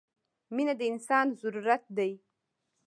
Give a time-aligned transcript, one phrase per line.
[0.55, 2.11] •مینه د انسان ضرورت دی.